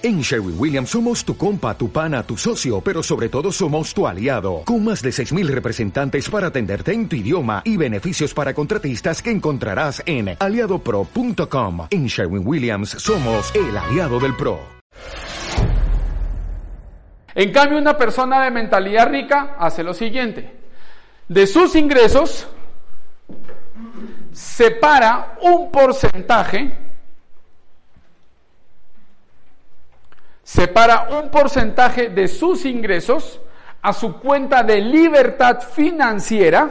En 0.00 0.20
Sherwin 0.20 0.54
Williams 0.56 0.90
somos 0.90 1.24
tu 1.24 1.36
compa, 1.36 1.76
tu 1.76 1.90
pana, 1.90 2.22
tu 2.22 2.36
socio, 2.36 2.80
pero 2.80 3.02
sobre 3.02 3.28
todo 3.28 3.50
somos 3.50 3.92
tu 3.92 4.06
aliado, 4.06 4.62
con 4.64 4.84
más 4.84 5.02
de 5.02 5.10
6.000 5.10 5.48
representantes 5.48 6.30
para 6.30 6.46
atenderte 6.46 6.92
en 6.92 7.08
tu 7.08 7.16
idioma 7.16 7.62
y 7.64 7.76
beneficios 7.76 8.32
para 8.32 8.54
contratistas 8.54 9.20
que 9.20 9.32
encontrarás 9.32 10.00
en 10.06 10.36
aliadopro.com. 10.38 11.88
En 11.90 12.06
Sherwin 12.06 12.46
Williams 12.46 12.90
somos 12.90 13.52
el 13.56 13.76
aliado 13.76 14.20
del 14.20 14.36
PRO. 14.36 14.60
En 17.34 17.52
cambio, 17.52 17.78
una 17.78 17.98
persona 17.98 18.44
de 18.44 18.52
mentalidad 18.52 19.08
rica 19.08 19.56
hace 19.58 19.82
lo 19.82 19.94
siguiente. 19.94 20.60
De 21.26 21.44
sus 21.44 21.74
ingresos, 21.74 22.46
separa 24.30 25.38
un 25.42 25.72
porcentaje 25.72 26.87
separa 30.48 31.08
un 31.10 31.30
porcentaje 31.30 32.08
de 32.08 32.26
sus 32.26 32.64
ingresos 32.64 33.38
a 33.82 33.92
su 33.92 34.18
cuenta 34.18 34.62
de 34.62 34.80
libertad 34.80 35.60
financiera 35.60 36.70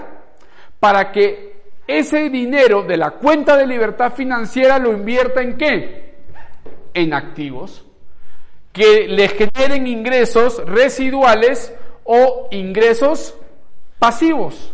para 0.80 1.12
que 1.12 1.62
ese 1.85 2.32
dinero 2.32 2.82
de 2.82 2.98
la 2.98 3.12
cuenta 3.12 3.55
de 3.55 3.68
libertad 3.68 4.13
financiera 4.13 4.80
lo 4.80 4.91
invierta 4.94 5.44
en 5.44 5.58
qué? 5.59 6.16
En 6.95 7.13
activos 7.13 7.85
que 8.73 9.08
le 9.08 9.27
generen 9.27 9.85
ingresos 9.85 10.57
residuales 10.66 11.71
o 12.04 12.48
ingresos 12.49 13.35
pasivos. 13.99 14.73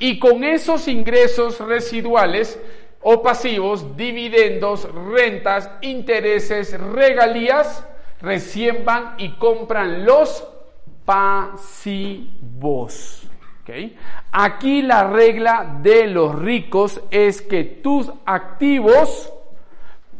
Y 0.00 0.18
con 0.18 0.42
esos 0.42 0.88
ingresos 0.88 1.60
residuales 1.60 2.58
o 3.02 3.22
pasivos, 3.22 3.96
dividendos, 3.96 4.88
rentas, 4.92 5.70
intereses, 5.80 6.76
regalías, 6.80 7.86
recién 8.20 8.84
van 8.84 9.14
y 9.18 9.36
compran 9.36 10.04
los 10.04 10.46
pasivos. 11.04 12.36
Aquí 14.32 14.82
la 14.82 15.08
regla 15.08 15.78
de 15.82 16.06
los 16.06 16.34
ricos 16.36 17.00
es 17.10 17.42
que 17.42 17.64
tus 17.64 18.12
activos 18.24 19.32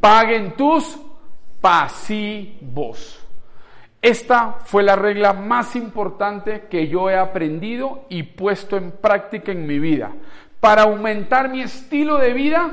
paguen 0.01 0.57
tus 0.57 0.99
pasivos. 1.61 3.23
Esta 4.03 4.59
fue 4.65 4.83
la 4.83 4.97
regla 4.97 5.33
más 5.33 5.77
importante 5.77 6.67
que 6.71 6.89
yo 6.89 7.09
he 7.11 7.17
aprendido 7.17 8.05
y 8.09 8.23
puesto 8.25 8.77
en 8.77 8.93
práctica 8.93 9.53
en 9.53 9.67
mi 9.67 9.79
vida 9.79 10.13
para 10.61 10.83
aumentar 10.83 11.49
mi 11.49 11.63
estilo 11.63 12.19
de 12.19 12.33
vida, 12.33 12.71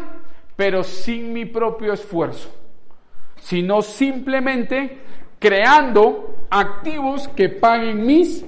pero 0.56 0.84
sin 0.84 1.34
mi 1.34 1.46
propio 1.46 1.94
esfuerzo, 1.94 2.50
sino 3.40 3.82
simplemente 3.82 5.02
creando 5.44 6.36
activos 6.50 7.28
que 7.28 7.50
paguen 7.50 8.06
mis 8.06 8.46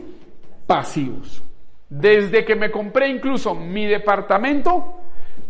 pasivos. 0.65 1.43
Desde 1.89 2.45
que 2.45 2.55
me 2.55 2.71
compré 2.71 3.09
incluso 3.09 3.53
mi 3.53 3.85
departamento, 3.85 5.01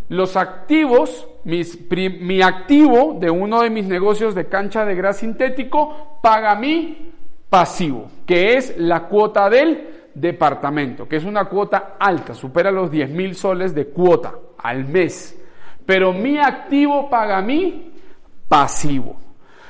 los 0.10 0.36
activos, 0.38 1.28
mi 1.44 2.42
activo 2.42 3.18
de 3.20 3.30
uno 3.30 3.62
de 3.62 3.70
mis 3.70 3.86
negocios 3.86 4.34
de 4.34 4.48
cancha 4.48 4.86
de 4.86 4.96
gras 4.96 5.18
sintético 5.18 6.18
paga 6.24 6.56
mi 6.56 7.14
pasivo, 7.48 8.10
que 8.26 8.58
es 8.58 8.76
la 8.80 9.02
cuota 9.04 9.48
del 9.48 10.08
departamento, 10.16 11.08
que 11.08 11.18
es 11.18 11.26
una 11.26 11.46
cuota 11.46 11.96
alta, 12.00 12.34
supera 12.34 12.72
los 12.72 12.90
10 12.90 13.12
mil 13.12 13.36
soles 13.36 13.76
de 13.76 13.86
cuota 13.90 14.34
al 14.58 14.86
mes. 14.86 15.40
Pero 15.86 16.12
mi 16.12 16.40
activo 16.40 17.08
paga 17.08 17.40
mi 17.44 17.94
pasivo. 18.48 19.25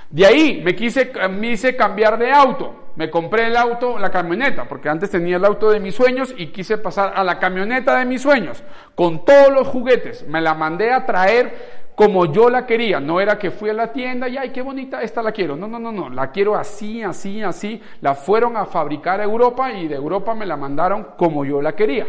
De 0.09 0.25
ahí 0.25 0.61
me 0.63 0.75
quise, 0.75 1.11
me 1.29 1.51
hice 1.51 1.75
cambiar 1.75 2.17
de 2.17 2.31
auto. 2.31 2.85
Me 2.95 3.09
compré 3.09 3.47
el 3.47 3.57
auto, 3.57 3.99
la 3.99 4.09
camioneta, 4.09 4.63
porque 4.63 4.87
antes 4.87 5.11
tenía 5.11 5.35
el 5.35 5.43
auto 5.43 5.69
de 5.69 5.81
mis 5.81 5.95
sueños 5.95 6.33
y 6.37 6.47
quise 6.47 6.77
pasar 6.77 7.11
a 7.13 7.25
la 7.25 7.39
camioneta 7.39 7.99
de 7.99 8.05
mis 8.05 8.21
sueños, 8.21 8.63
con 8.95 9.25
todos 9.25 9.51
los 9.51 9.67
juguetes. 9.67 10.25
Me 10.27 10.39
la 10.39 10.53
mandé 10.53 10.93
a 10.93 11.05
traer 11.05 11.85
como 11.95 12.25
yo 12.25 12.49
la 12.49 12.65
quería. 12.65 13.01
No 13.01 13.19
era 13.19 13.37
que 13.37 13.51
fui 13.51 13.69
a 13.69 13.73
la 13.73 13.91
tienda 13.91 14.29
y, 14.29 14.37
ay, 14.37 14.51
qué 14.51 14.61
bonita, 14.61 15.01
esta 15.01 15.21
la 15.21 15.33
quiero. 15.33 15.57
No, 15.57 15.67
no, 15.67 15.77
no, 15.77 15.91
no, 15.91 16.09
la 16.09 16.31
quiero 16.31 16.55
así, 16.55 17.03
así, 17.03 17.41
así. 17.41 17.81
La 17.99 18.15
fueron 18.15 18.55
a 18.55 18.65
fabricar 18.65 19.19
a 19.19 19.25
Europa 19.25 19.73
y 19.73 19.89
de 19.89 19.95
Europa 19.95 20.33
me 20.33 20.45
la 20.45 20.55
mandaron 20.55 21.07
como 21.17 21.43
yo 21.43 21.61
la 21.61 21.73
quería. 21.73 22.07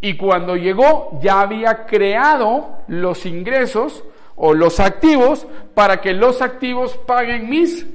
Y 0.00 0.16
cuando 0.16 0.56
llegó 0.56 1.18
ya 1.20 1.40
había 1.40 1.86
creado 1.86 2.78
los 2.86 3.26
ingresos 3.26 4.04
o 4.38 4.54
los 4.54 4.80
activos 4.80 5.46
para 5.74 6.00
que 6.00 6.12
los 6.12 6.40
activos 6.40 6.96
paguen 7.06 7.48
mis 7.50 7.86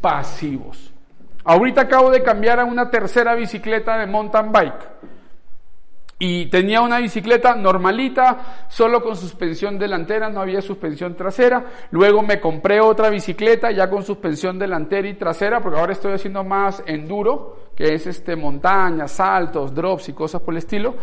pasivos. 0.00 0.92
Ahorita 1.44 1.82
acabo 1.82 2.10
de 2.10 2.22
cambiar 2.22 2.60
a 2.60 2.64
una 2.64 2.90
tercera 2.90 3.34
bicicleta 3.34 3.96
de 3.98 4.06
mountain 4.06 4.52
bike. 4.52 4.98
Y 6.20 6.46
tenía 6.46 6.80
una 6.80 6.98
bicicleta 6.98 7.54
normalita, 7.54 8.66
solo 8.68 9.00
con 9.02 9.16
suspensión 9.16 9.78
delantera, 9.78 10.28
no 10.28 10.40
había 10.40 10.60
suspensión 10.60 11.14
trasera. 11.14 11.64
Luego 11.92 12.22
me 12.22 12.40
compré 12.40 12.80
otra 12.80 13.08
bicicleta 13.08 13.70
ya 13.70 13.88
con 13.88 14.02
suspensión 14.02 14.58
delantera 14.58 15.08
y 15.08 15.14
trasera, 15.14 15.60
porque 15.60 15.78
ahora 15.78 15.92
estoy 15.92 16.12
haciendo 16.12 16.42
más 16.42 16.82
enduro, 16.86 17.70
que 17.76 17.94
es 17.94 18.06
este 18.08 18.34
montañas, 18.34 19.12
saltos, 19.12 19.72
drops 19.72 20.08
y 20.08 20.12
cosas 20.12 20.42
por 20.42 20.54
el 20.54 20.58
estilo. 20.58 20.96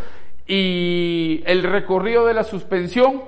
Y 0.45 1.41
el 1.45 1.63
recorrido 1.63 2.25
de 2.25 2.33
la 2.33 2.43
suspensión 2.43 3.23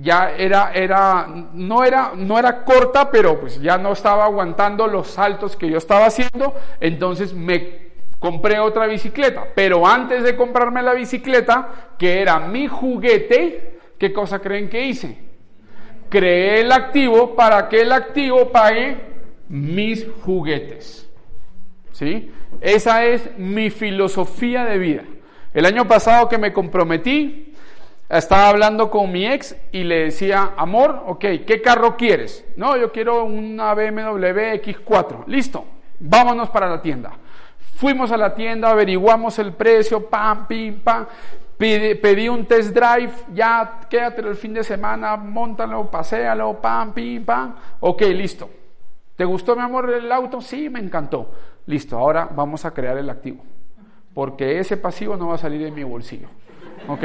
ya 0.00 0.32
era, 0.36 0.72
era, 0.72 1.26
no 1.52 1.84
era, 1.84 2.12
no 2.16 2.38
era 2.38 2.64
corta, 2.64 3.10
pero 3.10 3.40
pues 3.40 3.60
ya 3.60 3.78
no 3.78 3.92
estaba 3.92 4.24
aguantando 4.24 4.86
los 4.86 5.08
saltos 5.08 5.56
que 5.56 5.68
yo 5.68 5.78
estaba 5.78 6.06
haciendo, 6.06 6.54
entonces 6.80 7.32
me 7.34 7.84
compré 8.18 8.58
otra 8.58 8.86
bicicleta. 8.86 9.44
Pero 9.54 9.86
antes 9.86 10.22
de 10.22 10.36
comprarme 10.36 10.82
la 10.82 10.94
bicicleta, 10.94 11.92
que 11.98 12.22
era 12.22 12.38
mi 12.40 12.66
juguete, 12.66 13.78
¿qué 13.98 14.12
cosa 14.12 14.38
creen 14.38 14.68
que 14.68 14.86
hice? 14.86 15.18
Creé 16.08 16.62
el 16.62 16.72
activo 16.72 17.34
para 17.34 17.68
que 17.68 17.82
el 17.82 17.92
activo 17.92 18.50
pague 18.50 18.96
mis 19.48 20.06
juguetes. 20.22 21.10
¿Sí? 21.92 22.30
Esa 22.60 23.04
es 23.04 23.36
mi 23.36 23.70
filosofía 23.70 24.64
de 24.64 24.78
vida. 24.78 25.02
El 25.52 25.66
año 25.66 25.86
pasado 25.86 26.28
que 26.28 26.38
me 26.38 26.52
comprometí, 26.52 27.43
estaba 28.18 28.48
hablando 28.48 28.90
con 28.90 29.10
mi 29.10 29.26
ex 29.26 29.56
y 29.72 29.82
le 29.84 30.04
decía, 30.04 30.52
amor, 30.56 31.02
ok, 31.06 31.24
¿qué 31.46 31.60
carro 31.62 31.96
quieres? 31.96 32.46
No, 32.56 32.76
yo 32.76 32.92
quiero 32.92 33.24
una 33.24 33.74
BMW 33.74 34.54
X4. 34.62 35.26
Listo, 35.26 35.64
vámonos 35.98 36.50
para 36.50 36.68
la 36.68 36.80
tienda. 36.80 37.12
Fuimos 37.74 38.12
a 38.12 38.16
la 38.16 38.34
tienda, 38.34 38.70
averiguamos 38.70 39.38
el 39.38 39.52
precio, 39.52 40.08
pam, 40.08 40.46
pim, 40.46 40.80
pam. 40.80 41.06
Pedí, 41.56 42.28
un 42.28 42.46
test 42.46 42.74
drive, 42.74 43.12
ya 43.32 43.80
quédate 43.88 44.20
el 44.20 44.36
fin 44.36 44.54
de 44.54 44.64
semana, 44.64 45.16
montalo, 45.16 45.90
paséalo, 45.90 46.60
pam, 46.60 46.92
pim, 46.92 47.24
pam. 47.24 47.56
Ok, 47.80 48.02
listo. 48.02 48.48
¿Te 49.16 49.24
gustó, 49.24 49.56
mi 49.56 49.62
amor, 49.62 49.92
el 49.92 50.10
auto? 50.10 50.40
Sí, 50.40 50.68
me 50.68 50.80
encantó. 50.80 51.32
Listo, 51.66 51.98
ahora 51.98 52.28
vamos 52.34 52.64
a 52.64 52.72
crear 52.72 52.98
el 52.98 53.08
activo. 53.08 53.42
Porque 54.12 54.58
ese 54.58 54.76
pasivo 54.76 55.16
no 55.16 55.28
va 55.28 55.34
a 55.34 55.38
salir 55.38 55.62
de 55.62 55.70
mi 55.70 55.82
bolsillo. 55.82 56.28
¿Ok? 56.88 57.04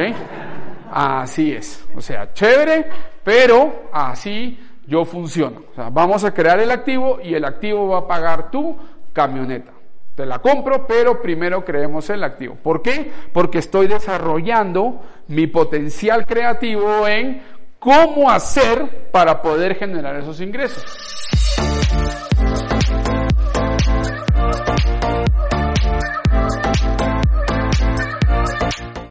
Así 0.91 1.53
es. 1.53 1.85
O 1.95 2.01
sea, 2.01 2.33
chévere, 2.33 2.85
pero 3.23 3.89
así 3.91 4.59
yo 4.88 5.05
funciono. 5.05 5.63
O 5.72 5.75
sea, 5.75 5.89
vamos 5.89 6.23
a 6.23 6.33
crear 6.33 6.59
el 6.59 6.72
activo 6.72 7.19
y 7.23 7.33
el 7.33 7.45
activo 7.45 7.88
va 7.89 8.00
a 8.00 8.07
pagar 8.07 8.50
tu 8.50 8.75
camioneta. 9.13 9.72
Te 10.16 10.25
la 10.25 10.39
compro, 10.39 10.85
pero 10.85 11.22
primero 11.22 11.63
creemos 11.63 12.09
el 12.09 12.23
activo. 12.23 12.55
¿Por 12.55 12.81
qué? 12.81 13.11
Porque 13.31 13.59
estoy 13.59 13.88
desarrollando 13.88 15.01
mi 15.27 15.47
potencial 15.47 16.25
creativo 16.25 17.07
en 17.07 17.41
cómo 17.79 18.29
hacer 18.29 19.09
para 19.11 19.41
poder 19.41 19.75
generar 19.75 20.17
esos 20.17 20.41
ingresos. 20.41 20.83